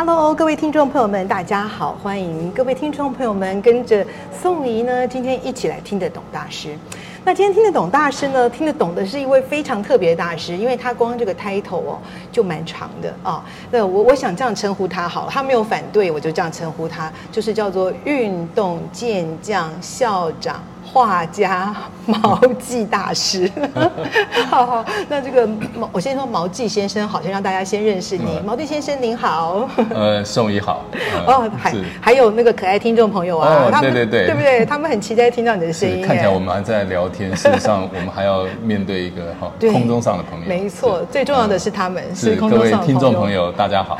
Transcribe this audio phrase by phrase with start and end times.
[0.00, 6.78] Hello，各位听众朋友们，大家好，欢迎各位听众朋友们跟着宋怡呢，今天一起来听得懂大师。
[7.24, 11.98] 那今天听得懂大师呢，听得懂的是一位非常特别的大师，因为他光这个 title 哦
[12.30, 13.44] 就蛮长的啊。
[13.72, 20.62] 那我我想这样称呼他好了，他没有反对，我就这样称呼他，就是叫做运动健将校长。
[20.90, 21.74] 画家
[22.06, 23.50] 毛记大师，
[24.48, 28.38] 好好，那这个毛，我先说毛记先生，好像让大家先认识你。
[28.38, 30.84] 嗯、毛记先生您好，呃，宋怡好。
[31.26, 34.64] 呃、哦，还还有那个可爱听众朋友啊，哦、对对对，对不对？
[34.64, 36.00] 他们很期待听到你的声音。
[36.00, 40.46] 看起来我们还在聊天， 事实上我们还要面对一个哈空中上的朋友。
[40.46, 43.98] 没错，最重要的是他们、嗯、是空中上的听众朋友，大家好。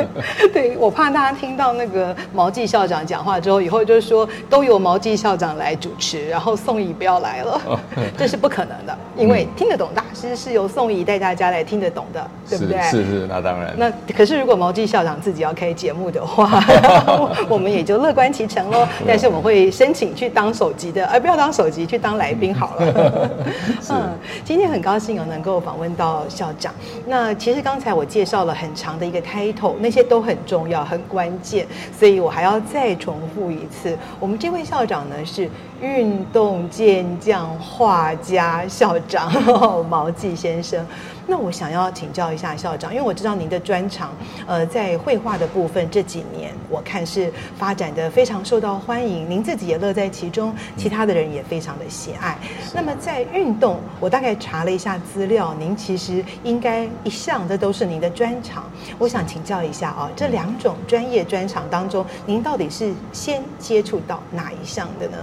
[0.54, 6.29] 对，我怕大家听到那个毛记校长讲话之后，以后就是说都由毛记校长来主持。
[6.30, 7.60] 然后宋怡不要来了，
[8.16, 12.80] 这是不可能的，因为听得懂大师是由宋怡带大家来听得懂的，对不对？
[12.82, 13.74] 是是，那当然。
[13.76, 16.62] 那可是如果毛记校长自己要开节目的话，
[17.48, 18.86] 我们也就乐观其成喽。
[19.06, 23.30] 但是我们会申请去当首席的，而不要当首席，去当来宾好了。
[23.90, 24.10] 嗯，
[24.44, 26.72] 今天很高兴有能够访问到校长。
[27.06, 31.66] 那其实刚才我介绍了很长的一个 title，那些都很重要、很关键，
[31.98, 33.96] 所以我还要再重复一次。
[34.20, 35.50] 我们这位校长呢是。
[35.82, 39.30] 运动健将、画家、校长
[39.88, 40.84] 毛记先生，
[41.26, 44.10] 那我想要请教一下校长，因为我知道您的专长，
[44.46, 52.38] 呃，在绘画的部分这几年我看是发展的非常受到欢迎，您自己也乐在其中，其他的人也非常的喜爱。
[52.74, 58.64] 那么在运动，我大概查了一下资料，您其实应该一向这都是您的专长。
[58.98, 65.16] 我想请教一下啊，这两种专业专长当中，您到底是先接触到哪一项的呢？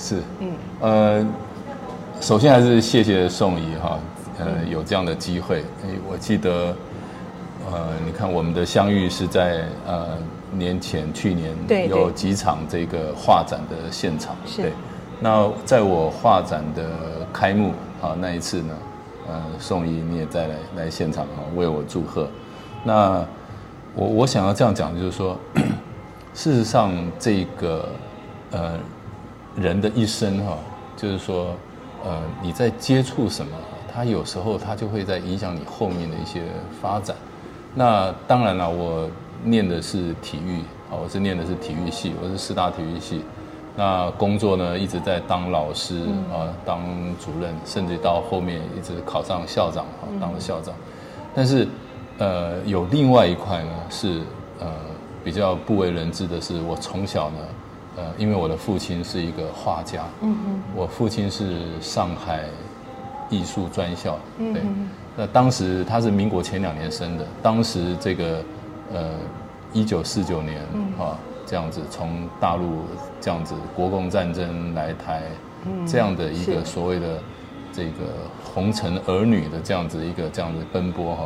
[0.00, 1.26] 是，嗯，呃，
[2.22, 3.98] 首先还是谢谢宋怡哈，
[4.38, 5.62] 呃，有这样的机会。
[6.08, 6.74] 我记得，
[7.70, 10.16] 呃，你看我们的相遇是在呃
[10.52, 11.54] 年前去年
[11.86, 14.72] 有几场这个画展的现场，对，对。
[15.20, 16.82] 那在我画展的
[17.30, 18.74] 开幕啊那一次呢，
[19.28, 22.26] 呃，宋怡你也在来来现场哈为我祝贺。
[22.84, 23.22] 那
[23.94, 25.36] 我我想要这样讲，就是说，
[26.32, 27.86] 事实上这个
[28.52, 28.72] 呃。
[29.56, 30.56] 人的一生哈，
[30.96, 31.54] 就是说，
[32.04, 33.52] 呃，你在接触什么，
[33.92, 36.42] 它有时候它就会在影响你后面的一些
[36.80, 37.16] 发展。
[37.74, 39.08] 那当然了，我
[39.42, 40.60] 念的是体育
[40.90, 43.22] 啊，我是念的是体育系，我是师大体育系。
[43.76, 46.00] 那工作呢，一直在当老师
[46.32, 46.80] 啊，当
[47.20, 50.74] 主任，甚至到后面一直考上校长啊，当了校长。
[51.34, 51.66] 但是，
[52.18, 54.20] 呃，有另外一块呢，是
[54.58, 54.66] 呃
[55.24, 57.38] 比较不为人知的是，我从小呢。
[57.96, 62.44] 呃，因为我的父亲是一个画家，嗯嗯，我父亲是上海
[63.28, 68.44] 艺术专校，对，嗯，那当时他是民国前两年生的，当时这个
[68.92, 69.10] 呃
[69.72, 70.60] 一九四九年
[70.98, 72.84] 啊这样子从大陆
[73.20, 75.22] 这样子国共战争来台，
[75.86, 77.18] 这样的一个所谓的
[77.72, 78.06] 这个
[78.44, 81.24] 红尘儿女的这样子一个这样子奔波哈。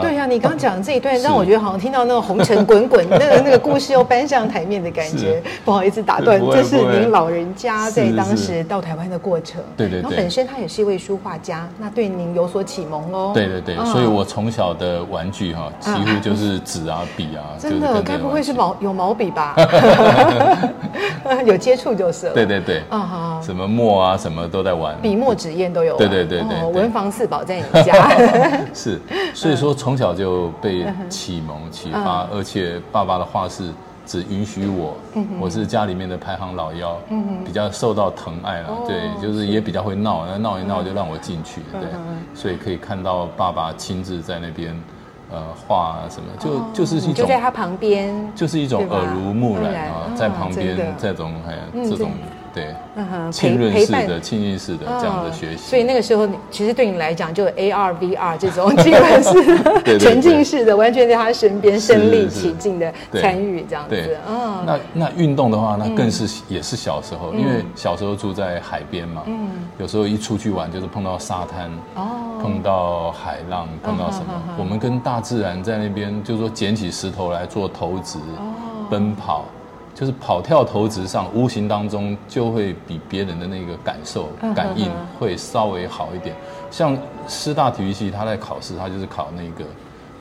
[0.00, 5.42] 对呀、啊，你刚讲的这一段让我觉得好像听到那个红尘滚滚， 那个那个故事又搬上台面的感觉。
[5.64, 9.60] 不好意思打断，这是您老人家在当时到台湾的过程。
[9.76, 10.02] 对对对。
[10.02, 13.32] 然后本身他也是一位书画家，那对您有所启蒙哦。
[13.34, 17.42] 对对对，所以我从小的玩具哈，几乎就是纸啊笔啊。
[17.58, 19.54] 真的，该不会是毛有毛笔吧？
[21.44, 22.32] 有接触就是了。
[22.32, 22.82] 对对对。
[22.88, 23.40] 啊哈。
[23.44, 24.96] 什么墨啊，什么都在玩。
[25.02, 25.96] 笔墨纸砚都有。
[25.96, 26.70] 对对对对。
[26.72, 28.10] 文房四宝在你家。
[28.72, 28.98] 是，
[29.34, 29.76] 所以说。
[29.82, 33.68] 从小就被启蒙启发，而且爸爸的画室
[34.06, 34.96] 只允许我，
[35.40, 36.96] 我是家里面的排行老幺，
[37.44, 38.68] 比较受到疼爱了。
[38.86, 41.62] 对，就是也比较会闹，那闹一闹就让我进去。
[41.72, 41.82] 对，
[42.32, 44.72] 所以可以看到爸爸亲自在那边，
[45.32, 51.58] 呃，画什么，就就是一种，就在他旁边，就是一种耳濡目染啊，在旁边这种哎，
[51.90, 52.12] 这种
[52.54, 55.58] 对，嗯哼，浸润式的、浸润式的这样的学习。
[55.58, 64.16] 所以那个时候，其实对你来讲，就 AR、VR 这种 浸润式的、沉浸式的，完全在他身边身临其境的参与这样子。
[64.28, 78.18] 嗯，那那运动的话，那更是也是小时候，因为小时候住在海边嘛，嗯，有时候一出去玩就是碰到沙滩，哦，碰到海浪，碰到什么，我们跟大自然在那边，就是说捡起石头来做投掷，
[78.90, 79.46] 奔跑。
[79.94, 86.34] 就是跑跳投掷上，无形当中就会比别人的那个感受、感应会稍微好一点。
[86.70, 86.96] 像
[87.28, 89.64] 师大体育系，他在考试，他就是考那个，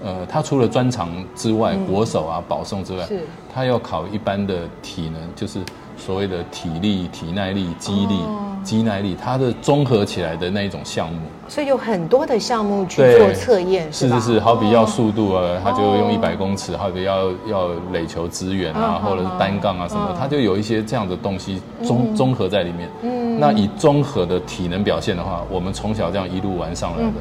[0.03, 3.07] 呃，他除了专长之外，国手啊、保送之外，
[3.53, 5.59] 他要考一般的体能，就是。
[6.03, 8.19] 所谓的体力、体耐力、肌力、
[8.63, 22.89] 肌耐力，它的综合起来的那一种项目，所以有很多的项目去做测验，是是是，好比要速度啊，他就用一百公尺；好比要要垒球支援啊，或者是单杠啊什么，他就有一些这样的东西综综合在里面。
[23.03, 27.13] 嗯，那以综合的体能表现的话，我们从小这样一路玩上来的，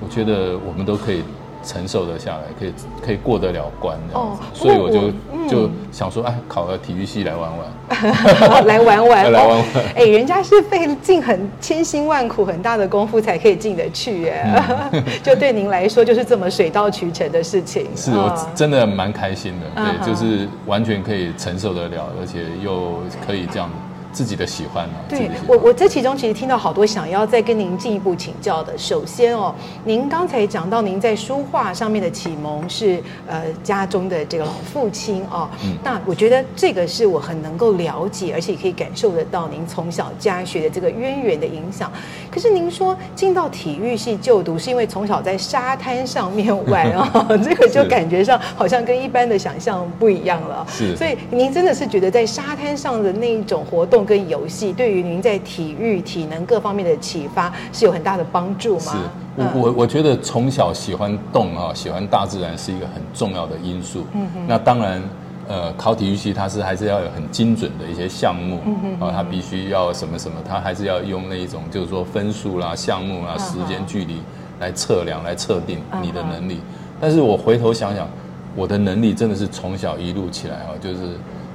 [0.00, 1.22] 我觉得我们都可以。
[1.66, 2.72] 承受得下来，可以
[3.04, 5.10] 可以过得了关这样子，所以我就
[5.48, 9.64] 就想说，哎，考个体育系来玩玩， 来玩玩， 来玩玩。
[9.96, 14.46] 哎，人家是费尽很千辛万苦、很大的功夫才可以进得去耶，
[15.22, 17.86] 就对您来说就是这么水到渠成的事情。
[17.96, 23.68] 是我真的蛮开心的，对，就是完全可以承受得了，而且又可以这样。
[24.16, 24.94] 自己的喜欢呢？
[25.10, 28.72] 对我，我这其中其实听到好多想要再跟您进一步请教的。
[28.78, 29.54] 首先哦，
[29.84, 32.98] 您刚才讲到您在书画上面的启蒙是
[33.28, 41.92] 呃家中的这个老父亲哦，嗯，那我觉得这个是我很能够了解，而且也可以感受得到您从小家学的这个渊源的影响。
[42.30, 50.66] 可是您说进到体育系就读，是因为从小在沙滩上面玩啊，哦， 这个就感觉上好像跟一般的想象不一样了。
[50.70, 54.05] 是，所以您真的是觉得在沙滩上的那一种活动。
[54.06, 58.92] 跟游戏对于您在体育、体能各方面的启发是有很大的帮助吗？
[58.92, 58.98] 是，
[59.34, 64.06] 我我我觉得从小喜欢动啊，喜欢大自然是一个很重要的因素。
[64.14, 64.46] 嗯哼。
[64.46, 65.02] 那当然，
[65.48, 74.22] 呃，考体育系它是还是要有很精准的一些项目，嗯哼，啊，它必须要什么什么，它还是要用那一种就是说分数啦、项目啦、时间距离
[74.60, 76.60] 来测量、来测定你的能力。
[77.00, 78.08] 但是我回头想想，
[78.54, 81.00] 我的能力真的是从小一路起来啊，就是。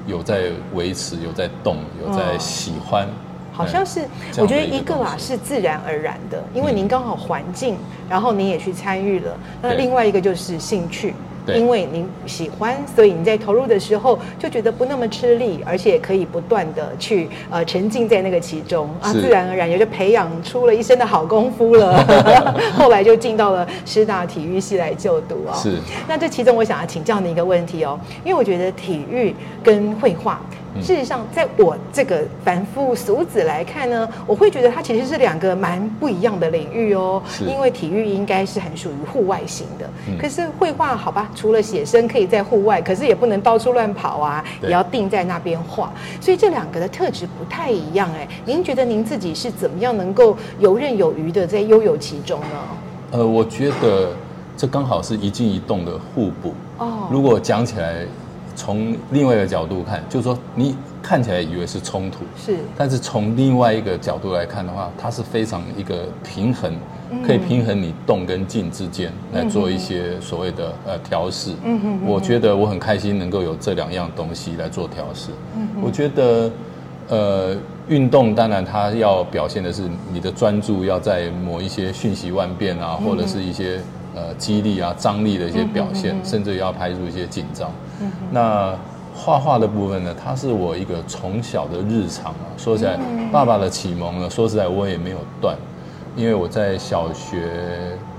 [0.07, 3.07] 有在维持，有在动，有在喜欢，
[3.53, 4.01] 好像是
[4.38, 7.77] 我觉得一个啦是自然而然的，因为您刚好环境，
[8.09, 9.38] 然后您也去参与了。
[9.62, 11.13] 那另外一个就是兴趣。
[11.47, 22.03] 因为您喜欢，所以你在投入的时候就觉得不那么吃力，而且可以不断的去呃沉浸在那个其中啊，自然而然也就培养出了一身的好功夫了。
[22.77, 25.53] 后来就进到了师大体育系来就读哦。
[25.55, 25.77] 是。
[26.07, 29.33] 那这其中我想要请教你一个问题哦，因为我觉得体育
[29.63, 30.39] 跟绘画。
[30.79, 37.21] 事实上，在我这个凡夫俗子来看呢，我会觉得它其实是两个蛮不一样的领域哦。
[37.27, 45.91] 是因为体育应该是很属于户外型的，嗯、可是绘画好吧，除了写生可以在户外，可是也不能到处乱跑啊，也要定在那边画。
[46.21, 48.27] 所以这两个的特质不太一样哎。
[48.45, 52.47] 您觉得您自己是怎么样能够游刃有余的在悠游其中呢？
[53.12, 54.12] 呃，我觉得
[54.56, 57.07] 这刚好是一静一动的互补哦。
[57.12, 58.06] 如果讲起来。
[58.62, 66.72] 从另外一个角度看，就是说你看起来以为是冲突，是，但是从另外一个角度来看的话，它是非常一个平衡，
[67.25, 71.54] 可以平衡你动跟静之间来做一些所谓的呃调试。
[71.63, 75.31] 嗯哼，我觉得我很开心能够有这两样东西来做调试。
[75.58, 76.52] 嗯哼，我觉得
[77.10, 83.80] 呃运动当然它要表现的是你的专注要在某一些瞬息万变啊，或者是一些。
[84.13, 87.72] 呃，激励啊，张力的一些表现，嗯、哼甚至要排除一些紧张。
[88.01, 88.74] 嗯、那
[89.15, 92.46] 画画的部分呢，它是我一个从小的日常啊。
[92.58, 93.00] 说起来，
[93.31, 95.55] 爸爸的启蒙呢，说实在我也没有断，
[96.15, 97.51] 因为我在小学、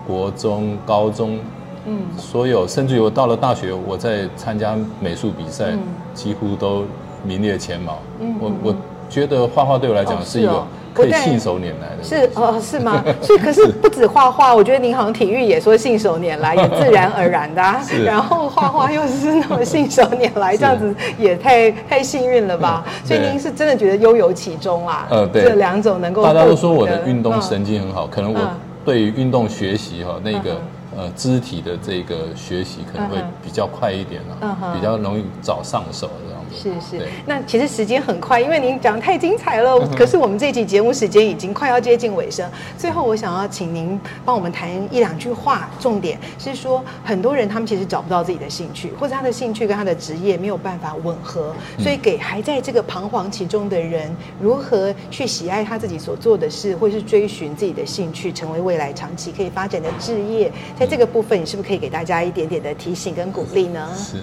[0.06, 1.38] 国中、高中，
[1.86, 5.80] 嗯，所有甚至于我到了大学，我在参加美术比赛，嗯、
[6.14, 6.84] 几乎都
[7.24, 7.98] 名列前茅。
[8.20, 8.74] 嗯、我我
[9.08, 10.64] 觉得画画对我来讲是一个。
[10.94, 13.02] 可以信手拈来的，是哦，是吗？
[13.22, 17.62] 所以可是 不止画画，我觉得您好像体育也说信手拈来， 也自然而然的，
[18.04, 22.84] 然后画画又是那么信手拈来，这样子也太太幸运了吧？
[23.04, 25.06] 所以您是真的觉得悠游其中啊？
[25.10, 28.40] 呃，对，这两种能够大家都说我的运动神经很好，可能我
[28.84, 30.60] 对于运动学习哈那个
[30.96, 36.10] 呃肢体的这个学习可能会比较快一点啊，比较容易早上手。
[36.52, 39.78] 是是，那其实时间很快，因为您讲得太精彩了。
[39.96, 63.88] 可是我们这期节目时间已经快要接近尾声，最后我想要请您帮我们谈一两句话，重点是说，很多人他们其实找不到自己的兴趣，或者他的兴趣跟他的职业没有办法吻合，所以给还在这个彷徨其中的人，如何去喜爱他自己所做的事，或是追寻自己的兴趣，成为未来长期可以发展的置业，在这个部分，你是不是可以给大家一点点的提醒跟鼓励呢？
[63.96, 64.18] 是，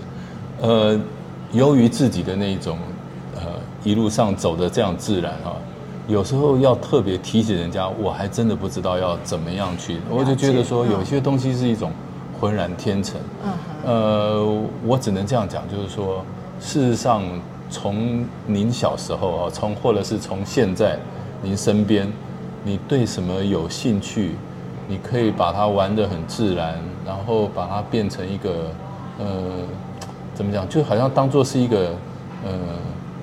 [0.62, 1.00] 呃。
[1.52, 2.78] 由于自己的那种，
[3.36, 3.42] 呃，
[3.84, 5.58] 一路上走的这样自然啊，
[6.08, 9.98] 有时候要特别提醒人家，我还真的不知道要怎么样去。
[10.10, 11.92] 我就觉得说，有些东西是一种
[12.40, 13.20] 浑然天成。
[13.44, 13.52] 嗯。
[13.86, 16.24] 呃，我只能这样讲，就是说，
[16.60, 17.24] 事实上，
[17.72, 21.00] 从您小时候啊，从或者是从现在，
[21.42, 22.12] 您身边，
[22.64, 24.36] 你对什么有兴趣，
[24.88, 28.72] 你可以把它玩得很自然，然后把它变成一个，
[29.18, 29.26] 呃。
[30.40, 30.68] 怎么讲？
[30.70, 31.94] 就好像当做是一个，
[32.46, 32.52] 呃，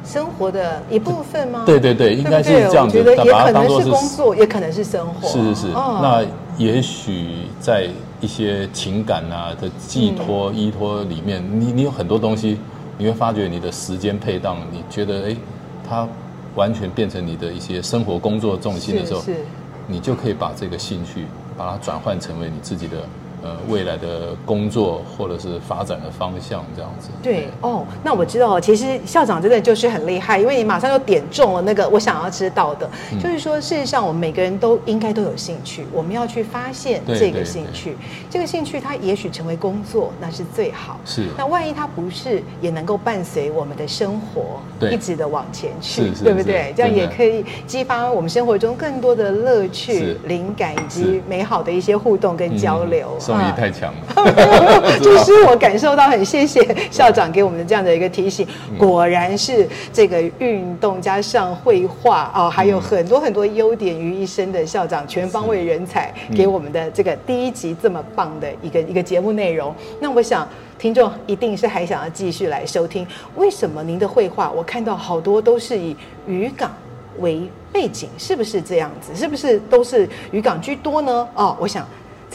[0.05, 1.63] 生活的一部分吗？
[1.65, 2.99] 对对对，应该是这样子。
[2.99, 5.27] 我觉得也可能是工作，也可能是生活。
[5.27, 5.67] 是是是。
[5.69, 7.89] 哦、那也许在
[8.21, 12.59] 一些情感啊的寄托、依托里面，嗯、你你有很多东西，
[12.99, 15.37] 你会发觉你的时间配当，你觉得哎，
[15.89, 16.07] 它
[16.55, 19.41] 完全变成你的一些生活工作重心的时候，是是
[19.87, 21.25] 你就可以把这个兴趣，
[21.57, 22.99] 把它转换成为你自己的。
[23.47, 27.11] 呃，未来的工作或者是发展的方向这样子。
[27.23, 28.61] 对，对哦，那我知道了。
[28.61, 37.97] 其实校长真的就是很厉害，因为你马上就点中了那个我想要知道的，嗯、就是说，事实上我们每个人都应该都有兴趣，我们要去发现这个兴趣。
[38.29, 40.99] 这个兴趣它也许成为工作，那是最好。
[41.05, 41.27] 是。
[41.39, 46.75] 那万一它不是，也能够伴随我们的生活，对一直的往前去，是是是对不对？
[46.77, 53.17] 这样也可以激发我们生活中更多的乐趣、灵感以及美好的一些互动跟交流。
[53.29, 58.47] 嗯创意太强了， 就是我感受到很谢谢校长给我们的这样的一个提醒，
[58.79, 69.75] 果然是这个运动加上绘画哦，还有很多很多优点于一身的校长，全方位人才给我们的这个第一集这么棒的一个一个节目内容。
[70.01, 76.75] 那我想听众一定是还想要继续来收听，为什么您的绘画我看到好多都是以渔港
[77.19, 79.15] 为背景，是不是这样子？
[79.15, 81.29] 是不是都是渔港居多呢？
[81.35, 81.87] 哦，我想。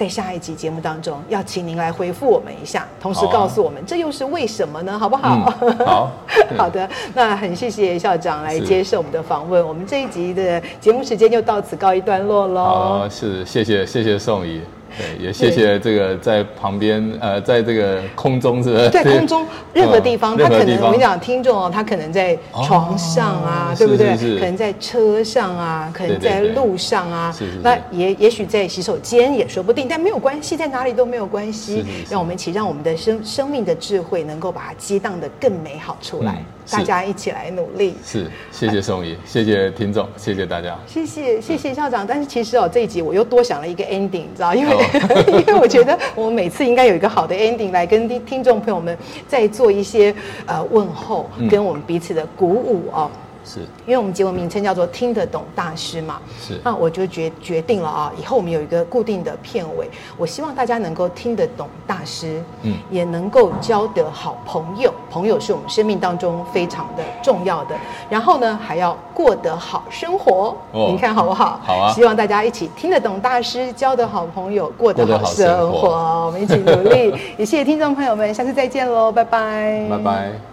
[0.01, 4.97] 在下一集节目当中，要请您来回复我们一下，同时告诉我们、啊、这又是为什么呢？
[4.97, 5.53] 好不好？
[5.61, 6.11] 嗯、好
[6.57, 9.63] 好的，那很谢谢校长来接受我们的访问。
[9.63, 12.63] 我们这一集的节目时间就到此告一段落喽。
[12.63, 14.61] 好，是谢谢谢谢宋怡。
[14.97, 18.89] 对，也谢谢这个在旁边呃，在这个空中是不是？
[18.89, 24.15] 在空中任何地方，他可能我跟你讲，听众哦，他可能在床上啊，对不对？
[24.37, 31.85] 可能在车上啊，可能在路上啊，那也也许在洗手间也说不定，但没有关系，在哪里都没有关系。
[32.09, 36.43] 让我们一起让我们的生生命的智慧能够把它激荡的更美好出来。
[36.71, 37.95] 大家一起来努力。
[38.05, 40.77] 是，谢谢宋怡，谢谢听众，谢谢大家。
[40.87, 44.71] 谢谢谢谢校长，但是其实哦，这一集我又多想了一个 ending，你知道，因为。
[45.41, 48.97] 因为我觉得我们每次应该有一个好的 ending 来跟听听众朋友们
[49.27, 50.13] 再做一些
[50.45, 53.09] 呃问候，跟我们彼此的鼓舞哦。
[53.43, 67.75] 是，因为我们节目名称叫做“听得懂大师”嘛，是，那我就决决定了啊，以后我们有一个固定的片尾，我希望大家能够听得懂大师，嗯，也能够交得好朋友，朋友是我们生命当中非常的重要的，
[68.09, 71.59] 然后呢，还要过得好生活，哦，您看好不好？
[71.63, 76.11] 好啊，希望大家一起听得懂大师，交得好朋友，过得好生活，生活。
[76.27, 80.50] 我们一起努力，也 谢谢听众朋友们，下次再见喽，拜拜，拜拜。